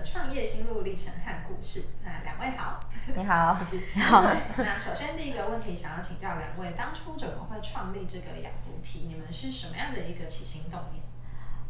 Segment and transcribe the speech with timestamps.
[0.00, 1.84] 的创业心路历程和故事。
[2.02, 2.80] 那两位好。
[3.14, 3.58] 你好，
[3.94, 4.22] 你好。
[4.56, 9.06] 那首先第一个问题，想要请教两位，当初怎么会创立这个雅福提？
[9.08, 11.02] 你们是什么样的一个起心动念？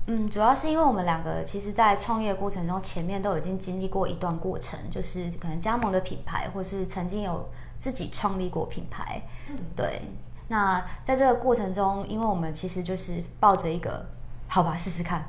[0.06, 9.22] 嗯，主要是因为我们两个其实，在创业过程中，前面都已经经历过一段过程，就是可能加盟的品牌，或是曾经有自己创立过品牌。
[9.48, 10.02] 嗯，对。
[10.48, 14.06] 那在这个过程中，因为我们其实就是抱着一个
[14.48, 15.24] 好吧，试试看，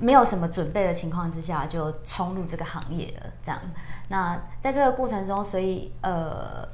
[0.00, 3.26] 没有什么准备的情况之下，就冲入这个行业了。
[3.42, 3.60] 这样。
[4.08, 6.66] 那在这个过程中，所以呃，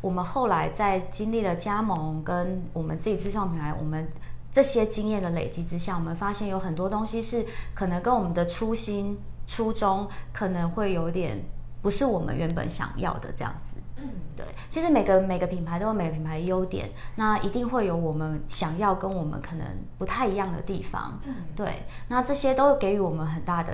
[0.00, 4.08] 我们后来在经历了加盟跟我们自己自创品牌，我们
[4.50, 11.42] 这些经验的累积之下，我们发现有很多东西是可能跟我们的初心初衷可能会有点
[11.82, 13.76] 不是我们原本想要的这样子。
[14.02, 14.44] 嗯，对。
[14.68, 21.18] 其实每个每个品牌都有每个品牌的优点，那一定会有我们想要跟我们可能不太一样的地方。
[21.24, 21.86] 嗯，对。
[22.08, 23.72] 那这些都给予我们很大的。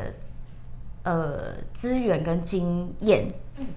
[1.05, 3.33] 呃，资源跟经验，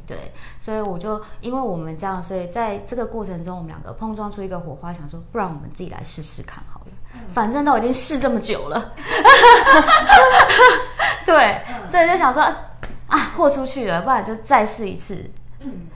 [0.05, 6.87] 对，所以我就因为我们这样，所以在这个过程中，我们两个碰撞出一个火花，想说，不然我们自己来试试看好了，
[7.31, 8.93] 反正都已经试这么久了，
[11.25, 12.41] 对，所以就想说，
[13.07, 15.87] 啊，豁出去了，不然就再试一次，嗯，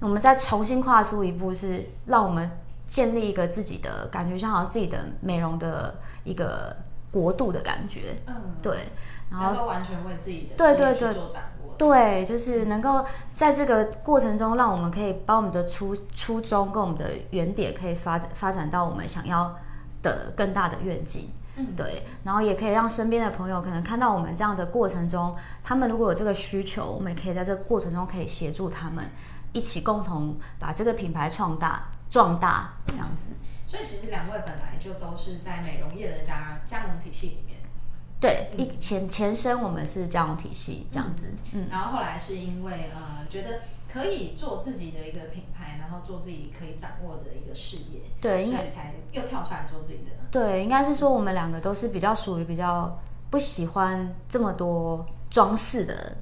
[0.00, 2.50] 我们再重新跨出一步，是让我们
[2.86, 6.76] 建立一个自己的感觉，像好像自己的美容的一个
[7.10, 8.88] 国度的感觉，嗯，对。
[9.30, 11.12] 然后完全为自己的对对对。
[11.12, 13.04] 做掌握，对，就是能够
[13.34, 19.54] 在这个过程中，让我们可以把我们的初初衷跟我们的原点，可以发展发展到我们想要
[20.00, 22.06] 的更大的愿景，嗯，对。
[22.24, 29.04] 然后也可以让身边的朋友可能看到我们这样的过程中，他们如果有这个需求，我们也可以在这个过程中可以协助他们
[29.52, 33.30] 一起共同把这个品牌创大壮大这样子。
[33.66, 37.58] 所以其实两位本来就都是在美容业的加加盟体系里面。
[38.20, 43.60] 对，一前前身我们是加盟体系这样子，嗯，嗯，然后后来是因为呃觉得
[43.92, 50.10] 可以做自己的一个品牌，然后做自己可以掌握的一个事业，对，所以才又跳出来做自己的。
[50.32, 52.98] 对，应该是说我们两个都是比较属于比较
[53.30, 56.16] 不喜欢这么多装饰的。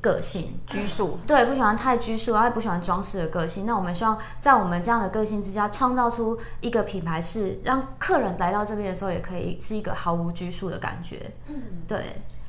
[0.00, 3.66] 个性拘束，对，不喜欢太拘束，然后也不喜欢装饰的个性。
[3.66, 11.30] 那我们希望在我们这样的个性之下，创造出一个品牌，是让客人来到这边的时候，也可以是一个毫无拘束的感觉。
[11.46, 11.98] 嗯，对，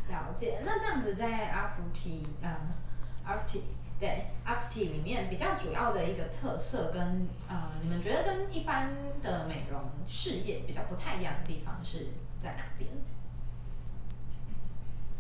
[0.09, 0.59] 了解。
[0.66, 2.50] 那这样子在阿福提，嗯，
[3.25, 3.63] 阿福提，
[4.00, 8.90] 对，阿福 t 里面比较主要的一个特色跟呃，你们觉得跟一般
[9.24, 12.07] 的美容事业比较不太一样的地方是
[12.40, 12.90] 在哪边？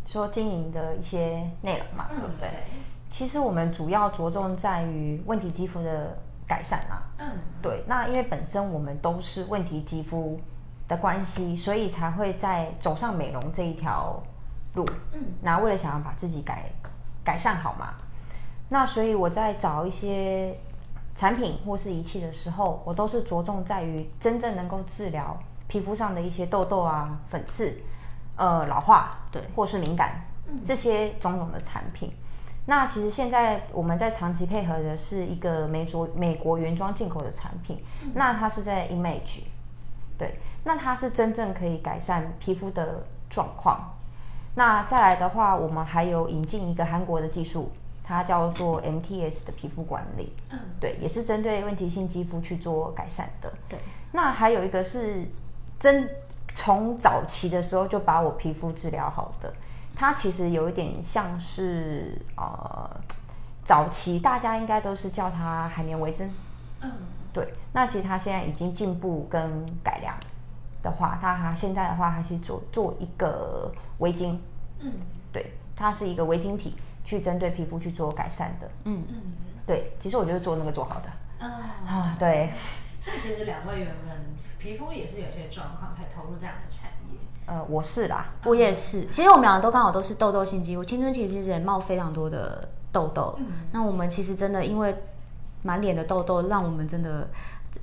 [0.07, 2.49] 说经营的一些内容嘛，对不对？
[3.09, 7.03] 其实我们主要着重在于问题肌肤的改善啦。
[7.19, 7.27] 嗯，
[7.61, 7.83] 对。
[7.87, 10.39] 那因为本身我们都是问题肌肤
[10.87, 14.21] 的关系，所以才会在走上美容这一条
[14.75, 14.85] 路。
[15.11, 16.71] 嗯，那为了想要把自己改
[17.23, 17.93] 改善好嘛，
[18.69, 20.57] 那所以我在找一些
[21.15, 25.37] 产品或是仪器的时候，我都是着重在于真正能够治疗
[25.67, 27.73] 皮肤上的一些痘痘啊、粉刺。
[28.37, 32.11] 呃，老化对，或是敏感，嗯，这些种种的产品。
[32.67, 39.41] 那其实现在我们在长期配合的是一个美卓美国原装进口的产品，嗯，那它是在 Image，
[40.19, 43.93] 对，那它是真正可以改善皮肤的状况。
[44.53, 47.71] 那再来的话，我们还有引进一个韩国的技术，
[48.03, 53.51] 它叫做 MTS 的皮肤管理，嗯，对，也是针对问题性肌肤去做改善的。
[53.67, 53.79] 对，
[54.11, 55.25] 那还有一个是
[55.79, 56.07] 真。
[56.57, 59.53] 从早期的时候就把我皮肤治疗好的，
[59.95, 62.89] 它其实有一点像是呃，
[63.63, 66.33] 早期大家应该都是叫它海绵微针，
[66.81, 66.91] 嗯，
[67.31, 67.53] 对。
[67.73, 70.15] 那其实它现在已经进步跟改良
[70.81, 74.35] 的话，它它现在的话还是做做一个围巾，
[74.79, 74.91] 嗯，
[75.31, 76.75] 对，它是一个围巾体
[77.05, 79.15] 去针对皮肤去做改善的，嗯嗯，
[79.63, 79.95] 对。
[80.01, 81.51] 其实我就是做那个做好的，嗯、
[81.85, 82.51] 啊，对。
[83.07, 84.17] 所以其实两位原本
[84.59, 87.17] 皮肤也是有些状况才投入这样的产业。
[87.45, 89.05] 呃，我是啦，我也是。
[89.05, 93.35] 其实我们两个都刚好都是痘痘性肌肤，青春期其实也冒非常多的痘痘。
[93.39, 93.47] 嗯。
[93.71, 94.93] 那我们其实真的因为
[95.61, 97.29] 满脸的痘痘，让我们真的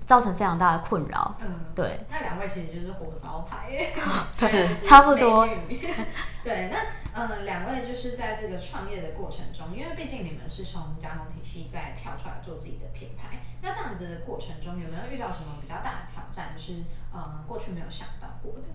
[0.07, 1.35] 造成非常大的困扰。
[1.41, 2.01] 嗯，对。
[2.11, 3.93] 那两位其实就是火招牌，
[4.37, 5.49] 是差不多。
[6.45, 6.79] 对，那
[7.15, 18.69] 嗯，两位就是在这个创业的过程中，因为毕竟你们是从加盟体系再跳出来做自己的品牌，那这样子的过程中有没有遇到什么比较大的挑战，是嗯过去没有想到过的？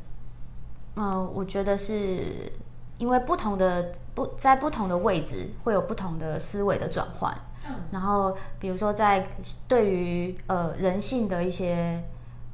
[0.95, 2.51] 嗯，我觉得是
[2.99, 7.33] 因为不同的不在不同的位置会有不同的思维的转换。
[7.67, 9.27] 嗯，然后比如说在
[9.67, 12.01] 对于呃人性的一些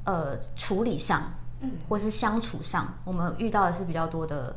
[0.04, 1.22] 呃处理上，
[1.60, 4.54] 嗯，或是相处上，我们遇到的是比较多的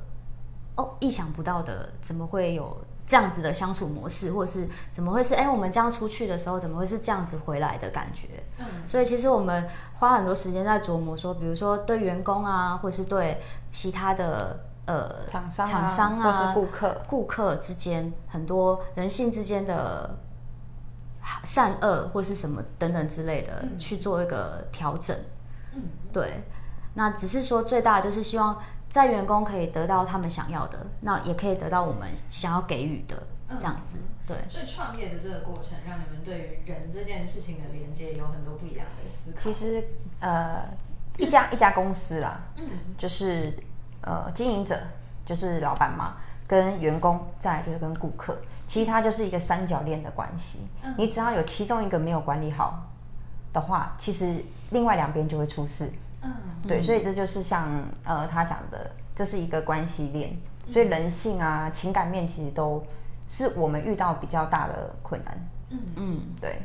[0.76, 8.28] 哦，意想不到的，怎么会有这样子的相处模式，或是怎么会是哎，我们这样出去的时候，怎么会是这样子回来的感觉？
[8.60, 14.60] 嗯，所以其实我们花很多时间在琢磨说，比如说对员工啊，或是对其他的
[14.92, 20.18] 呃厂商、厂商啊，或是顾客、顾客之间很多人性之间的。
[21.44, 25.16] 善恶或是什么等等之类的，去做一个调整。
[25.74, 26.44] 嗯，对。
[26.96, 28.60] 那只是说最大的就是希望
[28.90, 33.16] 在员工可以得到他们想要的，那也可以得到我们想要给予的
[33.60, 34.00] 这样子。
[34.26, 34.38] 对。
[34.50, 39.38] 所以创业的这个过程，让你们对于人这件事情的连接有很多不一样的思考。
[39.44, 39.84] 其实，
[40.20, 40.64] 呃，
[41.18, 43.54] 一家一家公司啦，嗯，就是
[44.02, 44.80] 呃，经营者
[45.26, 46.16] 就是老板嘛，
[46.48, 48.38] 跟员工，再来就是跟顾客。
[48.68, 50.60] 其实它就是一个三角恋的关系，
[50.98, 52.84] 你只要有其中一个没有管理好
[53.52, 55.92] 的话，其实另外两边就会出事。
[56.22, 56.32] 嗯，
[56.68, 57.68] 对，所以这就是像
[58.04, 60.38] 呃他讲的，这是一个关系链，
[60.72, 62.84] 所以人性啊、情感面其实都
[63.28, 65.50] 是我们遇到比较大的困难。
[65.72, 66.62] 嗯嗯，对。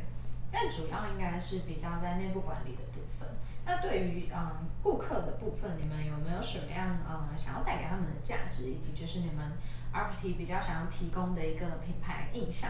[0.55, 3.27] 但主要应该是比较在内部管理的部分。
[3.65, 9.51] 那对于嗯顾客的部分，你们有没有什么样嗯想要带给他们的价值，以及就是你们
[9.91, 12.69] ？RFT 比较想要提供的一个品牌印象，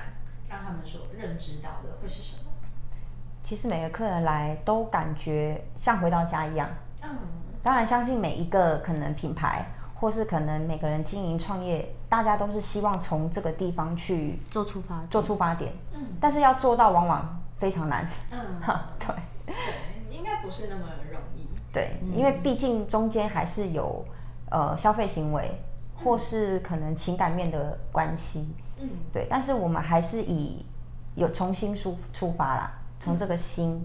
[0.50, 2.52] 让他们所认知到的会是什么？
[3.44, 6.68] 其实每个客人来都感觉像回到家一样。
[7.04, 7.10] 嗯，
[7.62, 15.72] 当然相信每一个可能品牌，或是可能每个人经营创业，大家都是希望从这个地方去做出发做出发点。
[15.94, 18.08] 嗯，但是要做到往往非常难。
[18.32, 18.40] 嗯，
[19.00, 19.16] 对。
[19.46, 19.56] 对，
[20.10, 21.48] 应该不是那么容易。
[21.72, 24.06] 对，因为毕竟中间还是有
[24.50, 25.52] 呃消费行为。
[26.04, 30.64] 或是可能情感面的关系，嗯，对，但是我们还是以
[31.16, 32.70] 有重新出出发啦，
[33.00, 33.82] 从这个心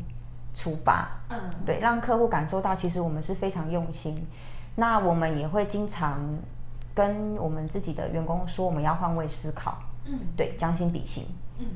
[0.52, 4.26] 出发，嗯，对，让客户感受到其实我们是非常用心。
[4.74, 6.18] 那我们也会经常
[6.92, 11.24] 跟我们自己的员工说，我们要换位思考，嗯，对，将心比心，
[11.58, 11.66] 嗯，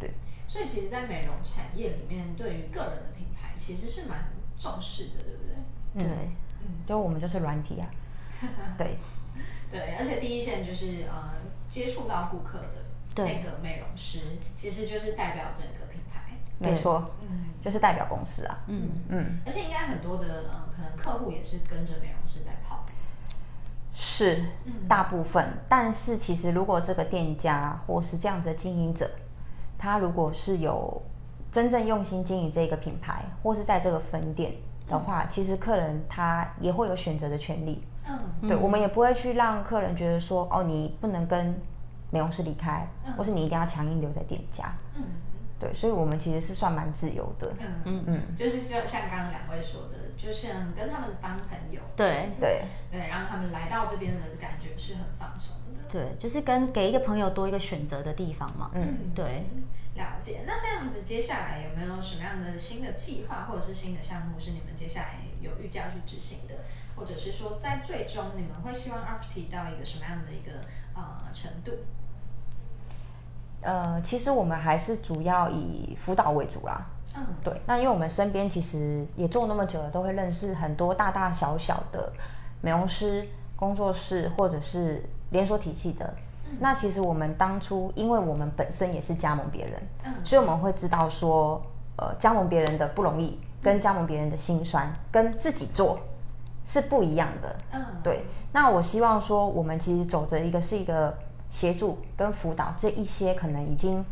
[0.00, 0.10] 对。
[0.52, 4.24] 所以其实，在美容产业里面，对于个人的品牌其实是蛮
[4.58, 5.56] 重视的，对不对？
[5.94, 6.08] 嗯、对，
[6.60, 7.88] 嗯，就我们就是软体啊，
[8.76, 8.98] 对。
[9.70, 11.32] 对，而且第一线就是呃
[11.70, 16.36] 接触到顾客的那个美容师，其实就是代表整个品牌。
[16.58, 18.60] 没错，嗯，就是代表公司啊。
[18.66, 19.40] 嗯嗯。
[19.46, 22.84] 而且应该很多的呃，可能客户也是跟着美容师在跑。
[23.94, 24.44] 是，
[24.86, 25.42] 大部分。
[25.42, 25.58] 嗯。
[25.66, 29.10] 但是其实如果这个店家或是这样子的经营者，
[29.82, 31.02] 他如果是有
[31.50, 34.52] 真正用心经营这个品牌，或是在这个分店
[34.86, 35.26] 的话，嗯。
[35.28, 37.82] 其实客人他也会有选择的权利。
[38.08, 41.60] 嗯，对，我们也不会去让客人觉得说，哦，你不能跟
[42.12, 44.72] 美容师离开，嗯、或是你一定要强硬留在店家。
[44.94, 45.02] 嗯，
[45.58, 47.52] 对，所以我们其实是算蛮自由的。
[47.58, 51.80] 嗯嗯嗯，就是就像刚刚两位说的，就像跟他们当朋友。
[51.96, 55.71] 对对对，让他们来到这边的感觉是很放松的。
[55.92, 58.70] 对，就是跟给一个朋友多一个选择的地方嘛。
[58.72, 59.44] 嗯，对。
[59.94, 60.40] 了解。
[60.46, 66.54] 那这样子，接下来有没有什么样的新的计划，或者是新的项目，是你们接下来有预计要去执行的？
[66.96, 71.72] 或者是说，在最终你们会希望 RFT 到一个什么样的一个呃程度？
[73.60, 76.86] 呃，其实我们还是主要以辅导为主啦。
[77.14, 77.60] 嗯，对。
[77.66, 82.10] 那因为我们身边其实也做那么久了，都会认识很多大大小小的
[82.62, 86.14] 美容师工作室，或者是连锁体系的。
[86.46, 86.56] 嗯。
[86.60, 91.60] 那其实我们当初，因为我们本身也是加盟别人，嗯，所以我们会知道说，
[91.96, 95.98] 呃，加盟别人的不容易，跟加盟别人的辛酸，跟自己做。
[96.64, 98.24] 是不一样的，嗯，对。
[98.52, 101.12] 那我希望说，我们其实走着一个是一个
[101.50, 104.02] 协助跟辅导这一些可能已经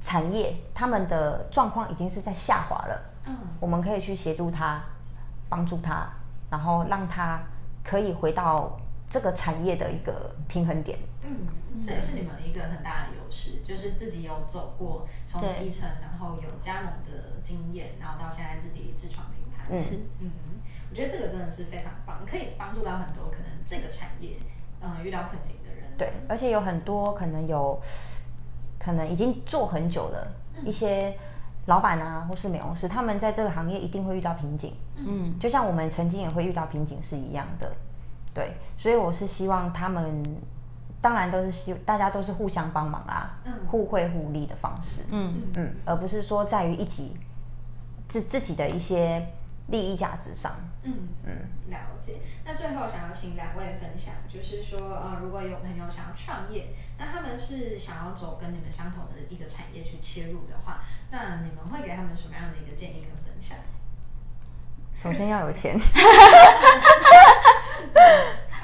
[0.00, 4.82] 产业他们的状况已经是在下滑了，嗯，我们可以去协助他，
[5.50, 6.08] 帮助他，
[6.50, 7.38] 然后让他
[7.84, 8.74] 可以回到
[9.08, 10.98] 这个产业的一个平衡点。
[11.22, 11.46] 嗯，
[11.82, 19.64] 这也是你们一个很大的优势，就是自己有走过从基层，然后有加盟的经验，然后到现在自己自创品牌。
[19.70, 20.30] 嗯，是，嗯。
[20.88, 24.36] 我觉得这个真的是非常棒，可以帮助到很多可能这个产业，
[24.80, 25.90] 嗯，遇到困境的人。
[25.98, 27.78] 对，而且有很多可能有，
[28.78, 30.28] 可能已经做很久的
[30.64, 31.18] 一些
[31.66, 34.74] 老板啊，或是美容师，他们在这个行业一定会遇到瓶颈。
[34.94, 37.74] 嗯，就像我们曾经也会遇到瓶颈是一样的。
[38.36, 40.22] 对，所以我是希望他们，
[41.00, 45.06] 当然都是希大家都是互相帮忙啦，嗯，互惠互利的方式。
[45.10, 47.16] 嗯嗯，而不是说在于一己
[48.06, 49.26] 自自己的一些。
[49.68, 50.52] 利益价值上，
[50.84, 51.32] 嗯嗯，
[51.70, 52.20] 了解。
[52.44, 63.58] 那最后想要请两位分享，就是说，呃，如果有朋友想要创业，那他们是想要走跟你们相同的一个产业去切入的话，那你们会给他们什么样的一个建议跟分享？
[64.94, 65.76] 首先要有钱。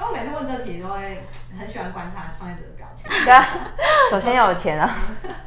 [0.01, 3.09] 我每次问这题都会很喜欢观察创业者的表情。
[3.09, 3.45] 对啊，
[4.11, 4.95] 首先要有钱啊。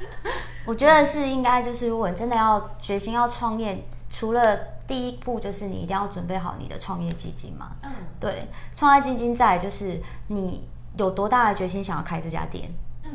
[0.65, 7.73] 我觉得是应该，就是如果你真的要决心要创业，除了第一步就是你一定要准备好你的创业基金嘛。
[7.83, 12.69] 嗯，对，创业基金在就是你有多大的决心想要开这家店。
[13.05, 13.11] 嗯，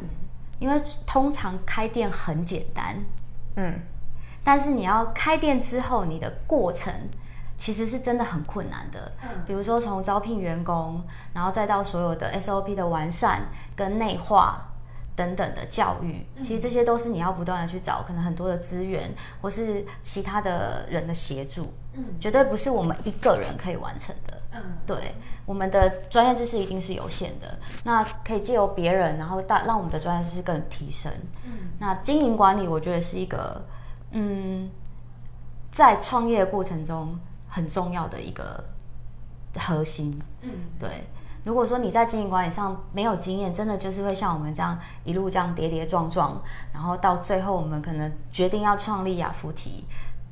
[0.59, 2.95] 因为通常开店很简单。
[3.57, 3.81] 嗯，
[4.43, 6.93] 但是你要开店之后，你的过程
[7.61, 9.11] 其实是真的很困难的。
[9.21, 10.99] 嗯，比如说从招聘员工，
[11.31, 13.43] 然后再到所有的 SOP 的完善
[13.75, 14.67] 跟内化。
[15.13, 25.13] 等等的教育，其实这些都是你要不断的去找，可能很多的资源或是其他的人的协助，嗯，绝对不是我们一个人可以完成的，嗯，对，
[25.45, 31.11] 我们的专业知识一定是有限的，那可以借由别人，然后大让我们的专业知识更提升，
[31.43, 33.61] 嗯，那经营管理我觉得是一个，
[34.11, 34.71] 嗯，
[35.69, 37.19] 在创业的过程中
[37.51, 38.63] 很重要的一个
[39.59, 41.03] 核心，嗯，对。
[41.43, 46.39] 如果说你在经营管理上没有经验，真的就是会像我们这样一路这样跌跌撞撞，
[46.71, 49.83] 然后到最后我们可能决定要创立雅福提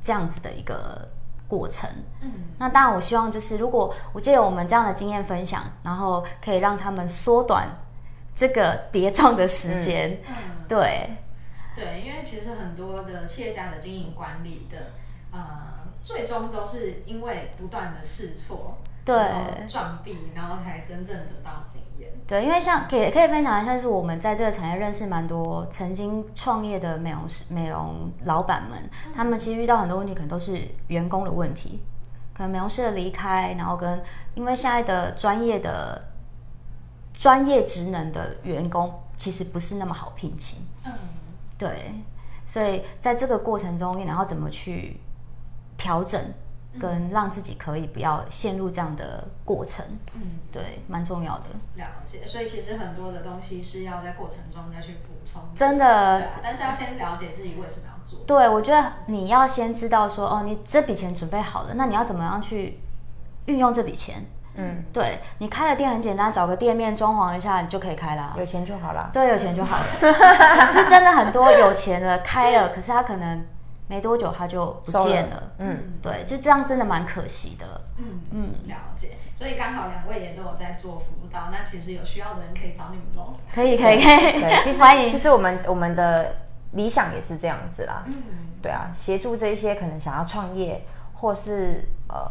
[0.02, 1.10] 这样子的一个
[1.48, 1.90] 过程。
[2.22, 7.68] 嗯，那当然我希望就是如果我借由我们这样的经验分享，然后可以让他们缩短
[8.36, 10.16] 这个跌撞的时间。
[10.28, 10.34] 嗯，
[10.68, 11.10] 对，
[11.76, 14.78] 对，因为其实很多的企业家的经营管理的，
[15.32, 15.40] 呃，
[16.04, 18.78] 最终都是因为不断的试错。
[19.06, 19.18] 对，
[19.68, 22.12] 撞壁，然后才真正得到经验。
[22.28, 28.78] 对，因为像可以可以分享一下，是我们在这个产业认识蛮多曾经创业的美容师、美容老板们，
[29.08, 31.82] 嗯、他们其实遇到很多问题，可能都是员工的问题，
[32.36, 34.00] 可能美容师的离开，然后跟
[34.36, 36.10] 因为现在的专业的
[37.12, 40.60] 专业职能的员工其实不是那么好聘请。
[40.86, 40.92] 嗯，
[41.58, 41.96] 对，
[42.46, 45.00] 所以在这个过程中，然后怎么去
[45.80, 46.22] 调整？
[46.80, 49.84] 跟让自己可以不要陷入这样的过程，
[50.14, 51.46] 嗯，对，蛮重要的。
[51.76, 55.42] 了解，所以其实很多的东西是要在过程中再去补充。
[55.56, 58.20] 真的，啊，但是要先了解自己为什么要做。
[58.28, 62.80] 对，我觉得你要先知道说，哦，你这笔钱准备好了，那你要怎么样去
[63.46, 64.24] 运用这笔钱？
[64.54, 69.10] 嗯，对，你开了店很简单，找个店面装潢一下，你就可以开了，有钱就好了。
[69.12, 69.86] 对，有钱就好了。
[70.00, 73.44] 可是真的很多有钱的开了，可是他可能。
[73.90, 75.52] 没多久他就不见了，了。
[75.58, 79.18] 嗯，对，就这样真的蛮可惜的，嗯嗯，了解。
[79.36, 83.36] 所以刚好两位也都有在做辅导，那其实有需要的人可以找你们喽。
[83.54, 83.96] 可以可以。
[83.96, 86.36] 可以，对，其实其实我们我们的
[86.74, 88.14] 理想也是这样子啦，嗯，
[88.62, 92.30] 对啊，协助这些可能想要创业或是呃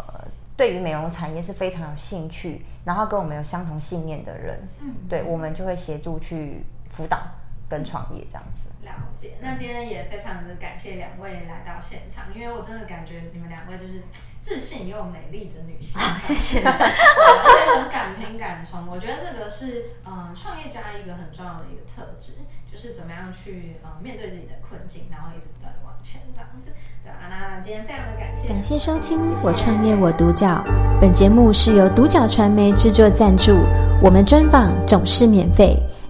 [0.57, 7.19] 对于美容产业是非常有兴趣，然后跟我们有相同信念的人，嗯，对，我们就会协助去辅导。
[7.69, 9.37] 跟创业这样子，了解。
[9.41, 14.05] 那今天也非常的感谢两位来到现场，因为我真的感觉你们两位就是
[14.41, 16.01] 自信又美丽的女性。
[16.01, 16.63] 好，谢谢。
[16.65, 22.39] 而且很敢拼敢冲，我觉得这个是嗯创业家一个很重要的一个特质，
[22.71, 26.73] 就是怎么样去呃面对自己的困境，然后一直不断的往前这样子。
[27.05, 28.49] 对啊，那今天非常的感谢。
[28.49, 30.65] 感谢收听《我创业我独角》，
[31.01, 33.53] 本节目是由独角传媒制作赞助，
[34.03, 35.77] 我们专访总是免费。